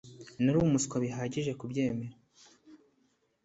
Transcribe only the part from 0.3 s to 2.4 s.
Nari umuswa bihagije kubyemera